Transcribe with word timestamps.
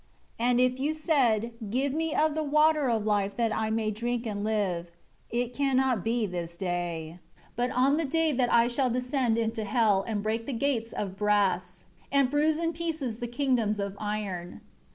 5 0.39 0.47
And 0.49 0.59
if 0.59 0.79
you 0.79 0.95
said, 0.95 1.51
'Give 1.69 1.93
me 1.93 2.15
of 2.15 2.33
the 2.33 2.41
Water 2.41 2.89
of 2.89 3.05
Life 3.05 3.37
that 3.37 3.55
I 3.55 3.69
may 3.69 3.91
drink 3.91 4.25
and 4.25 4.43
live' 4.43 4.89
it 5.29 5.53
cannot 5.53 6.03
be 6.03 6.25
this 6.25 6.57
day, 6.57 7.19
but 7.55 7.69
on 7.69 7.97
the 7.97 8.05
day 8.05 8.31
that 8.31 8.51
I 8.51 8.67
shall 8.67 8.89
descend 8.89 9.37
into 9.37 9.63
hell, 9.63 10.03
and 10.07 10.23
break 10.23 10.47
the 10.47 10.53
gates 10.53 10.91
of 10.91 11.17
brass, 11.17 11.85
and 12.11 12.31
bruise 12.31 12.57
in 12.57 12.73
pieces 12.73 13.19
the 13.19 13.27
kingdoms 13.27 13.79
of 13.79 13.95
iron. 13.99 14.61